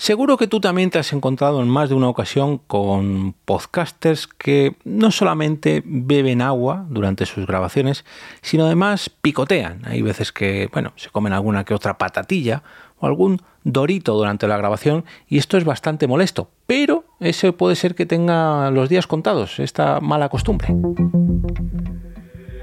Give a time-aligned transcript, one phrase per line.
[0.00, 4.74] Seguro que tú también te has encontrado en más de una ocasión con podcasters que
[4.82, 8.06] no solamente beben agua durante sus grabaciones,
[8.40, 9.82] sino además picotean.
[9.84, 12.62] Hay veces que, bueno, se comen alguna que otra patatilla
[12.98, 17.94] o algún dorito durante la grabación y esto es bastante molesto, pero ese puede ser
[17.94, 20.74] que tenga los días contados, esta mala costumbre.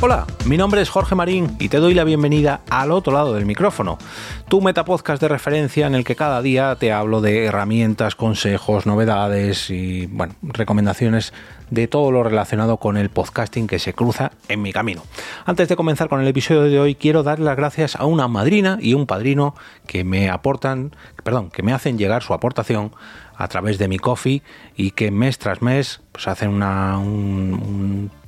[0.00, 3.46] Hola, mi nombre es Jorge Marín y te doy la bienvenida al otro lado del
[3.46, 3.96] micrófono,
[4.48, 9.70] tu metapodcast de referencia en el que cada día te hablo de herramientas, consejos, novedades
[9.70, 11.32] y bueno, recomendaciones
[11.70, 15.02] de todo lo relacionado con el podcasting que se cruza en mi camino.
[15.46, 18.78] Antes de comenzar con el episodio de hoy, quiero dar las gracias a una madrina
[18.80, 19.54] y un padrino
[19.86, 22.92] que me aportan, perdón, que me hacen llegar su aportación
[23.36, 24.42] a través de mi coffee
[24.76, 27.00] y que mes tras mes pues hacen una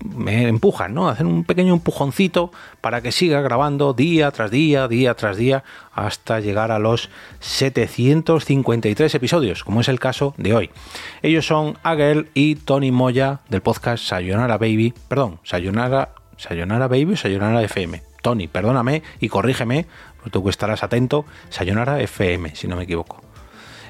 [0.04, 1.08] me empujan, ¿no?
[1.08, 5.62] Hacen un pequeño empujoncito para que siga grabando día tras día, día tras día
[5.92, 10.70] hasta llegar a los 753 episodios, como es el caso de hoy.
[11.22, 17.62] Ellos son Agel y Tony Moya del podcast Sayonara Baby, perdón, Sayonara Sayonara Baby Sayonara
[17.62, 18.02] FM.
[18.22, 23.25] Tony, perdóname y corrígeme, porque tú estarás atento, Sayonara FM, si no me equivoco.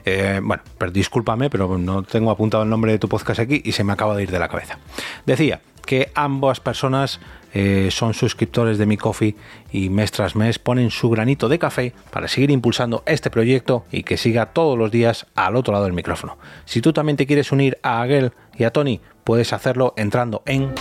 [0.07, 3.73] Eh, bueno, pero discúlpame, pero no tengo apuntado el nombre de tu podcast aquí y
[3.73, 4.79] se me acaba de ir de la cabeza.
[5.27, 7.19] Decía que ambas personas
[7.53, 9.35] eh, son suscriptores de mi coffee
[9.73, 14.05] y mes tras mes ponen su granito de café para seguir impulsando este proyecto y
[14.05, 16.39] que siga todos los días al otro lado del micrófono.
[16.67, 20.73] Si tú también te quieres unir a Aguel y a Tony, puedes hacerlo entrando en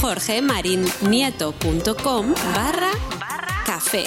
[0.00, 2.90] jorgemarinieto.com barra
[3.64, 4.04] café.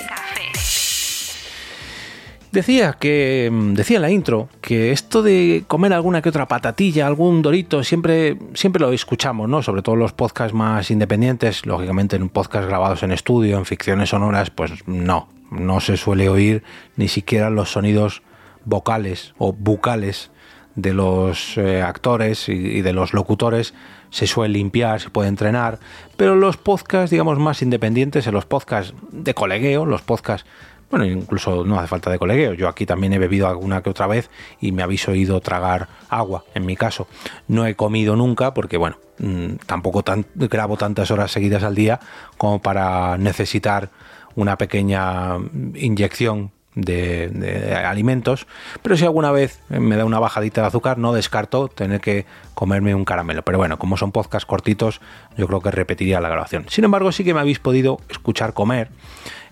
[2.51, 7.07] Decía que mm, decía en la intro que esto de comer alguna que otra patatilla,
[7.07, 9.63] algún dorito, siempre, siempre lo escuchamos, ¿no?
[9.63, 14.49] Sobre todo los podcasts más independientes, lógicamente en podcasts grabados en estudio, en ficciones sonoras,
[14.49, 16.63] pues no, no se suele oír
[16.97, 18.21] ni siquiera los sonidos
[18.65, 20.31] vocales o bucales
[20.75, 23.73] de los eh, actores y, de los locutores
[24.09, 25.79] se suele limpiar, se puede entrenar,
[26.17, 30.45] pero los podcasts, digamos, más independientes, en los podcasts de colegueo, los podcasts
[30.91, 32.53] bueno, incluso no hace falta de colegueo.
[32.53, 34.29] Yo aquí también he bebido alguna que otra vez
[34.59, 37.07] y me habéis oído tragar agua, en mi caso.
[37.47, 40.03] No he comido nunca porque, bueno, mm, tampoco
[40.35, 41.99] grabo tantas horas seguidas al día
[42.37, 43.89] como para necesitar
[44.35, 45.37] una pequeña
[45.75, 48.47] inyección de, alimentos,
[48.81, 52.95] pero si alguna vez me da una bajadita de azúcar, no descarto tener que comerme
[52.95, 53.43] un caramelo.
[53.43, 55.01] Pero bueno, como son podcasts cortitos,
[55.37, 56.65] yo creo que repetiría la grabación.
[56.69, 58.89] Sin embargo, sí que me habéis podido escuchar comer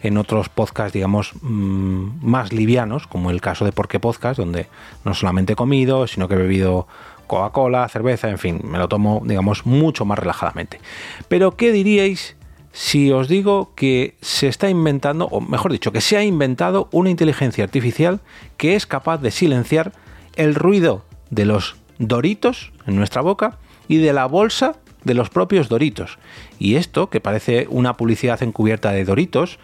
[0.02, 4.68] en otros podcasts, digamos, mm, más livianos, como el caso de Porque Podcast, donde
[5.04, 6.88] no solamente he comido, sino que he bebido
[7.28, 10.80] Coca-Cola, cerveza, en fin, me lo tomo, digamos, mucho más relajadamente.
[11.28, 12.36] Pero, ¿qué diríais
[12.72, 17.10] si os digo que se está inventando, o mejor dicho, que se ha inventado una
[17.10, 18.20] inteligencia artificial
[18.58, 19.92] que es capaz de silenciar
[20.36, 25.70] el ruido de los doritos en nuestra boca y de la bolsa de los propios
[25.70, 26.20] doritos.
[26.60, 29.60] Y esto, que parece una publicidad encubierta de doritos,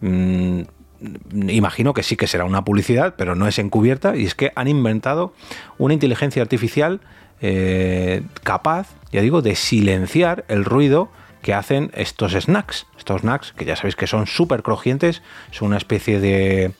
[0.00, 0.62] mmm,
[1.48, 4.68] imagino que sí que será una publicidad, pero no es encubierta, y es que han
[4.68, 5.32] inventado
[5.78, 7.00] una inteligencia artificial
[7.40, 11.10] eh, capaz, ya digo, de silenciar el ruido
[11.42, 12.86] que hacen estos snacks.
[12.98, 16.72] Estos snacks, que ya sabéis que son súper crujientes, son una especie de...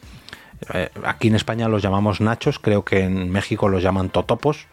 [0.75, 4.67] Eh, aquí en España los llamamos nachos, creo que en México los llaman totopos,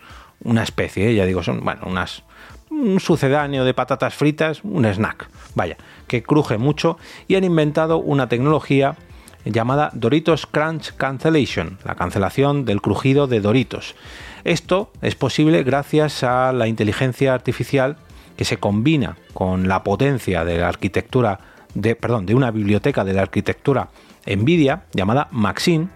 [0.43, 2.23] una especie, eh, ya digo, son, bueno, unas,
[2.69, 5.77] un sucedáneo de patatas fritas, un snack, vaya,
[6.07, 8.97] que cruje mucho y han inventado una tecnología
[9.45, 13.95] llamada Doritos Crunch Cancellation, la cancelación del crujido de Doritos.
[14.43, 17.97] Esto es posible gracias a la inteligencia artificial
[18.37, 21.39] que se combina con la potencia de la arquitectura
[21.73, 23.89] de, perdón, de una biblioteca de la arquitectura
[24.25, 25.89] NVIDIA llamada Maxine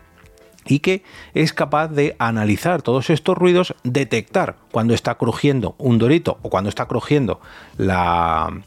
[0.65, 1.03] y que
[1.33, 6.69] es capaz de analizar todos estos ruidos, detectar cuando está crujiendo un dorito o cuando
[6.69, 7.39] está crujiendo
[7.77, 8.61] la,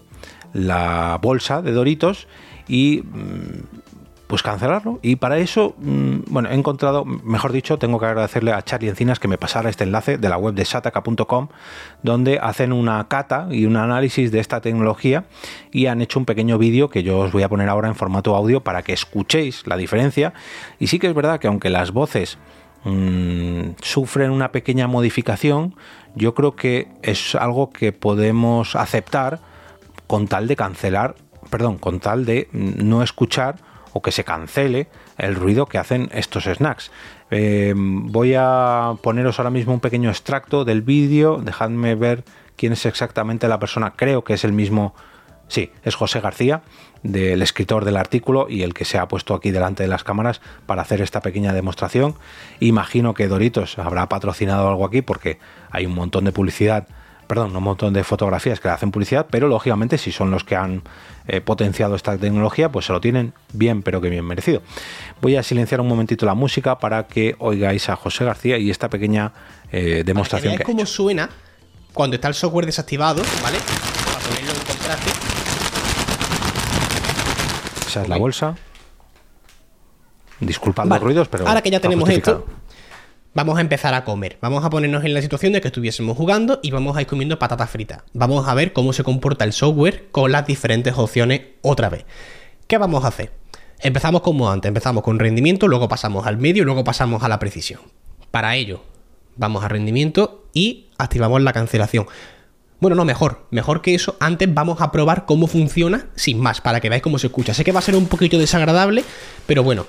[0.52, 2.26] la bolsa de doritos
[2.66, 3.83] y mm,
[4.26, 4.98] pues cancelarlo.
[5.02, 9.18] Y para eso, mm, bueno, he encontrado, mejor dicho, tengo que agradecerle a Charlie Encinas
[9.18, 11.48] que me pasara este enlace de la web de sataka.com,
[12.02, 15.24] donde hacen una cata y un análisis de esta tecnología
[15.70, 18.34] y han hecho un pequeño vídeo que yo os voy a poner ahora en formato
[18.34, 20.32] audio para que escuchéis la diferencia.
[20.78, 22.38] Y sí que es verdad que aunque las voces
[22.84, 25.74] mm, sufren una pequeña modificación,
[26.14, 29.40] yo creo que es algo que podemos aceptar
[30.06, 31.14] con tal de cancelar,
[31.50, 36.10] perdón, con tal de mm, no escuchar o que se cancele el ruido que hacen
[36.12, 36.90] estos snacks.
[37.30, 42.24] Eh, voy a poneros ahora mismo un pequeño extracto del vídeo, dejadme ver
[42.56, 44.94] quién es exactamente la persona, creo que es el mismo,
[45.48, 46.62] sí, es José García,
[47.04, 50.40] del escritor del artículo y el que se ha puesto aquí delante de las cámaras
[50.66, 52.16] para hacer esta pequeña demostración.
[52.58, 55.38] Imagino que Doritos habrá patrocinado algo aquí porque
[55.70, 56.88] hay un montón de publicidad
[57.26, 60.56] perdón, un montón de fotografías que le hacen publicidad, pero lógicamente si son los que
[60.56, 60.82] han
[61.26, 64.62] eh, potenciado esta tecnología, pues se lo tienen bien, pero que bien merecido.
[65.20, 68.88] Voy a silenciar un momentito la música para que oigáis a José García y esta
[68.90, 69.32] pequeña
[69.72, 70.52] eh, demostración.
[70.52, 71.30] Para que cómo suena
[71.92, 73.58] cuando está el software desactivado, ¿vale?
[74.04, 75.10] Para ponerlo en contraste.
[77.86, 78.56] Esa es la bolsa.
[80.40, 81.46] Disculpad los ruidos, pero.
[81.46, 82.44] Ahora que ya tenemos esto,
[83.34, 84.38] vamos a empezar a comer.
[84.40, 87.38] Vamos a ponernos en la situación de que estuviésemos jugando y vamos a ir comiendo
[87.38, 88.02] patatas fritas.
[88.12, 92.04] Vamos a ver cómo se comporta el software con las diferentes opciones otra vez.
[92.66, 93.32] ¿Qué vamos a hacer?
[93.80, 97.38] Empezamos como antes, empezamos con rendimiento, luego pasamos al medio y luego pasamos a la
[97.38, 97.80] precisión.
[98.30, 98.82] Para ello,
[99.36, 102.06] vamos a rendimiento y activamos la cancelación.
[102.80, 103.46] Bueno, no, mejor.
[103.50, 107.18] Mejor que eso, antes vamos a probar cómo funciona sin más, para que veáis cómo
[107.18, 107.54] se escucha.
[107.54, 109.04] Sé que va a ser un poquito desagradable,
[109.46, 109.86] pero bueno,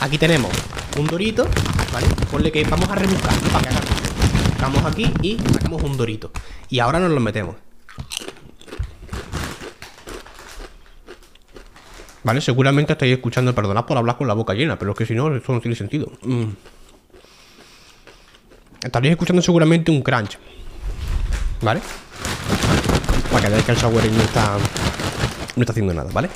[0.00, 0.50] Aquí tenemos
[0.98, 1.48] un dorito,
[1.92, 2.06] ¿vale?
[2.30, 3.80] Ponle que vamos a rebuscar, Para que haga
[4.48, 6.30] Buscamos aquí y sacamos un dorito.
[6.68, 7.56] Y ahora nos lo metemos.
[12.24, 15.14] Vale, seguramente estáis escuchando, perdonad por hablar con la boca llena, pero es que si
[15.14, 16.10] no, eso no tiene sentido.
[16.22, 16.44] Mm.
[18.82, 20.38] Estaréis escuchando seguramente un crunch.
[21.62, 21.80] ¿Vale?
[23.30, 24.56] Para que veáis que el software no está,
[25.54, 26.28] no está haciendo nada, ¿vale?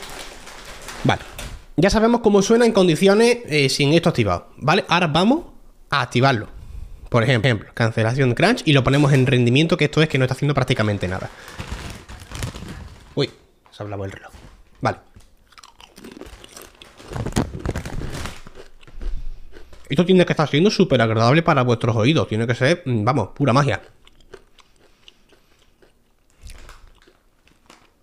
[1.05, 1.30] Vale.
[1.77, 4.85] Ya sabemos cómo suena en condiciones eh, sin esto activado, ¿vale?
[4.89, 5.45] Ahora vamos
[5.89, 6.49] a activarlo.
[7.09, 10.35] Por ejemplo, cancelación crunch y lo ponemos en rendimiento, que esto es que no está
[10.35, 11.29] haciendo prácticamente nada.
[13.15, 13.31] Uy,
[13.71, 14.31] se ha hablado el reloj.
[14.81, 14.99] Vale.
[19.89, 22.29] Esto tiene que estar siendo súper agradable para vuestros oídos.
[22.29, 23.83] Tiene que ser, mm, vamos, pura magia.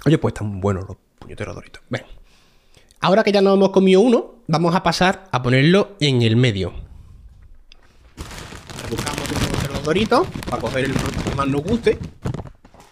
[0.06, 1.82] Oye, pues están buenos los puñeteros doritos.
[1.90, 2.04] Ven.
[3.08, 6.74] Ahora que ya nos hemos comido uno, vamos a pasar a ponerlo en el medio.
[8.90, 11.98] Buscamos los doritos para coger el que más nos guste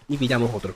[0.07, 0.73] y pillamos otro.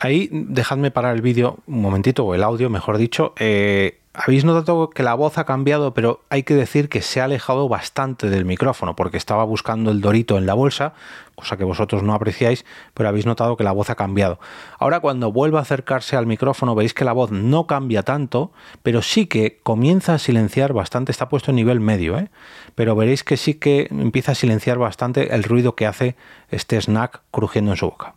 [0.00, 3.34] Ahí dejadme parar el vídeo un momentito, o el audio, mejor dicho.
[3.38, 7.24] Eh, habéis notado que la voz ha cambiado, pero hay que decir que se ha
[7.24, 10.94] alejado bastante del micrófono, porque estaba buscando el dorito en la bolsa,
[11.36, 14.40] cosa que vosotros no apreciáis, pero habéis notado que la voz ha cambiado.
[14.78, 18.50] Ahora cuando vuelva a acercarse al micrófono veis que la voz no cambia tanto,
[18.82, 22.30] pero sí que comienza a silenciar bastante, está puesto en nivel medio, ¿eh?
[22.74, 26.16] pero veréis que sí que empieza a silenciar bastante el ruido que hace
[26.48, 28.14] este snack crujiendo en su boca.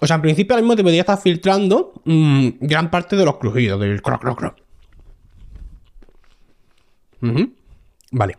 [0.00, 3.80] O sea, en principio ahora mismo debería estar filtrando mm, gran parte de los crujidos,
[3.80, 4.56] del croc, croc, croc.
[8.12, 8.36] Vale.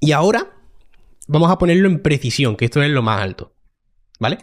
[0.00, 0.46] Y ahora
[1.26, 3.52] vamos a ponerlo en precisión, que esto es lo más alto.
[4.20, 4.38] ¿Vale?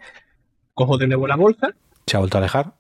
[0.74, 1.74] Cojo de nuevo la bolsa.
[2.06, 2.76] Se ha vuelto a alejar.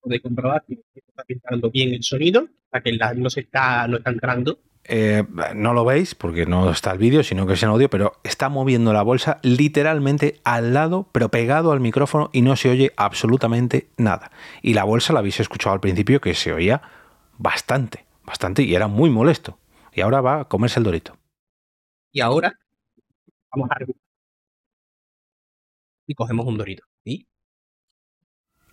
[0.00, 4.10] Podéis comprobar que está filtrando bien el sonido, para que no se está, no está
[4.10, 5.24] entrando eh,
[5.54, 8.48] no lo veis porque no está el vídeo, sino que es en audio, pero está
[8.48, 13.88] moviendo la bolsa literalmente al lado, pero pegado al micrófono y no se oye absolutamente
[13.96, 14.32] nada.
[14.60, 16.82] Y la bolsa la habéis escuchado al principio que se oía
[17.38, 19.58] bastante, bastante y era muy molesto.
[19.92, 21.16] Y ahora va a comerse el dorito.
[22.10, 22.58] Y ahora
[23.52, 23.84] vamos a
[26.06, 26.84] y cogemos un dorito.
[27.04, 27.28] ¿Y?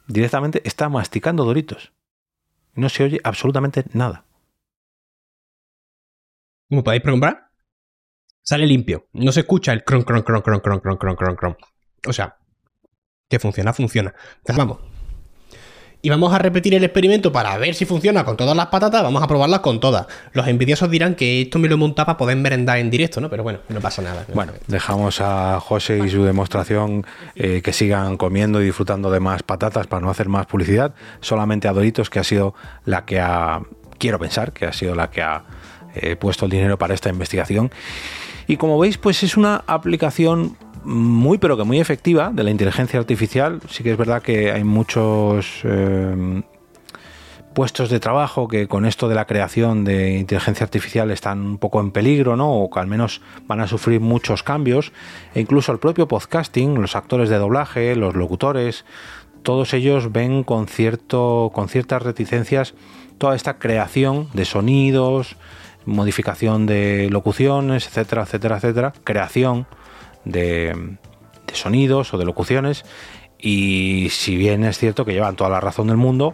[0.08, 1.94] Directamente está masticando doritos.
[2.74, 4.26] No se oye absolutamente nada
[6.70, 7.50] como podéis preguntar,
[8.44, 9.08] sale limpio.
[9.14, 11.58] No se escucha el cron, cron, cron, cron, cron, cron, cron, cron, cron.
[12.08, 12.38] O sea,
[13.28, 14.14] que funciona, funciona.
[14.38, 14.78] Entonces, vamos.
[16.02, 19.04] Y vamos a repetir el experimento para ver si funciona con todas las patatas.
[19.04, 20.08] Vamos a probarlas con todas.
[20.32, 23.30] Los envidiosos dirán que esto me lo montaba para poder merendar en directo, ¿no?
[23.30, 24.26] Pero bueno, no pasa nada.
[24.34, 29.44] Bueno, dejamos a José y su demostración eh, que sigan comiendo y disfrutando de más
[29.44, 30.96] patatas para no hacer más publicidad.
[31.20, 33.62] Solamente a Doritos, que ha sido la que ha.
[33.98, 35.44] Quiero pensar que ha sido la que ha
[35.96, 37.72] he puesto el dinero para esta investigación.
[38.48, 43.00] Y como veis, pues es una aplicación muy pero que muy efectiva de la inteligencia
[43.00, 43.62] artificial.
[43.70, 46.42] Sí que es verdad que hay muchos eh,
[47.54, 51.80] puestos de trabajo que con esto de la creación de inteligencia artificial están un poco
[51.80, 52.52] en peligro, ¿no?
[52.54, 54.94] O que al menos van a sufrir muchos cambios.
[55.36, 58.86] E incluso el propio podcasting, los actores de doblaje, los locutores,
[59.44, 62.74] todos ellos ven con cierto, con ciertas reticencias
[63.18, 65.36] toda esta creación de sonidos,
[65.90, 69.68] modificación de locuciones, etcétera, etcétera, etcétera, creación
[70.26, 70.98] de,
[71.54, 72.86] sonidos o de locuciones
[73.40, 76.34] Y si bien es cierto que llevan toda la razón del mundo,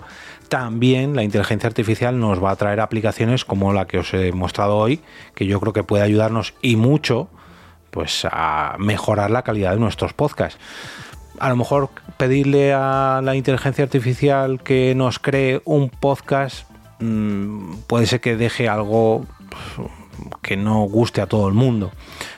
[0.50, 4.78] también la inteligencia artificial nos va a traer aplicaciones como la que os he mostrado
[4.78, 5.02] hoy,
[5.36, 7.30] que yo creo que puede ayudarnos y mucho
[7.92, 10.60] pues a mejorar la calidad de nuestros podcasts.
[11.40, 16.70] A lo mejor pedirle a la inteligencia artificial que nos cree un podcast
[17.00, 19.26] mm, puede ser que deje algo
[20.42, 21.92] que no guste a todo el mundo,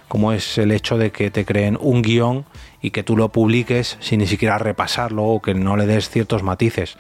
[0.08, 2.46] como es el hecho de que te creen un guion
[2.82, 6.44] y que tú lo publiques sin ni siquiera repasarlo o que no le des ciertos
[6.44, 6.98] matices.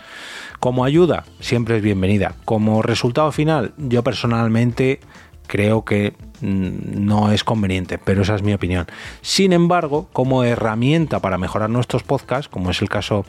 [0.59, 2.35] Como ayuda, siempre es bienvenida.
[2.45, 4.99] Como resultado final, yo personalmente
[5.47, 8.85] creo que mm, no es conveniente, pero esa es mi opinión.
[9.21, 13.25] Sin embargo, como herramienta para mejorar nuestros podcasts, como es el caso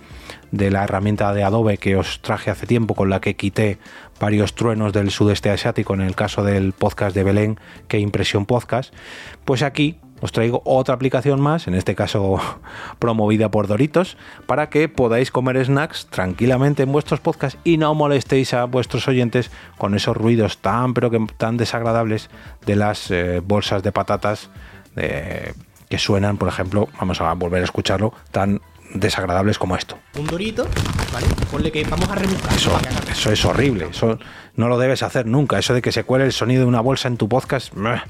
[0.51, 3.79] de la herramienta de Adobe que os traje hace tiempo, con la que quité
[4.21, 8.93] varios truenos del sudeste asiático en el caso del podcast de Belén, que Impresión Podcast,
[9.45, 12.41] pues aquí os traigo otra aplicación más, en este caso
[12.99, 18.55] promovida por Doritos, para que podáis comer snacks tranquilamente en vuestros podcasts y no molestéis
[18.55, 22.31] a vuestros oyentes con esos ruidos tan pero que tan desagradables
[22.67, 24.51] de las eh, bolsas de patatas
[24.97, 25.53] eh,
[25.89, 28.61] que suenan, por ejemplo, vamos a volver a escucharlo, tan
[28.95, 29.99] desagradables como esto.
[30.19, 30.67] Un dorito,
[31.13, 31.27] ¿vale?
[31.51, 32.55] Ponle que vamos a rebuscar.
[32.55, 32.79] Eso,
[33.11, 34.19] eso es horrible, eso
[34.59, 37.07] no lo debes hacer nunca, eso de que se cuele el sonido de una bolsa
[37.07, 38.03] en tu podcast, meh.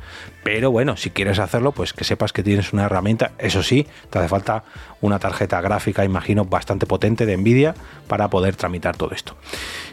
[0.43, 4.19] pero bueno, si quieres hacerlo, pues que sepas que tienes una herramienta, eso sí, te
[4.19, 4.65] hace falta
[5.03, 7.75] una tarjeta gráfica, imagino, bastante potente de Nvidia
[8.07, 9.37] para poder tramitar todo esto.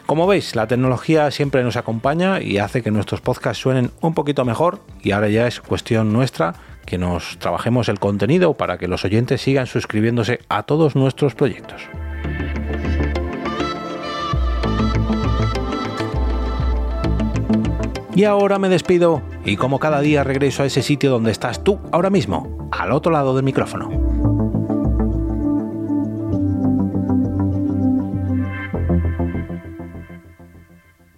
[0.06, 4.46] Como veis, la tecnología siempre nos acompaña y hace que nuestros podcasts suenen un poquito
[4.46, 6.54] mejor y ahora ya es cuestión nuestra
[6.86, 11.82] que nos trabajemos el contenido para que los oyentes sigan suscribiéndose a todos nuestros proyectos.
[18.14, 21.78] Y ahora me despido y como cada día regreso a ese sitio donde estás tú
[21.92, 24.05] ahora mismo, al otro lado del micrófono.